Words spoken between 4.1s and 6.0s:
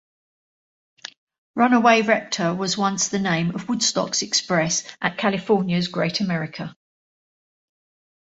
Express at California's